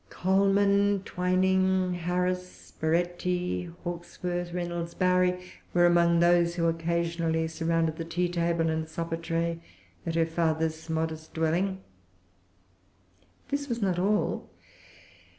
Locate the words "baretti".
2.81-3.71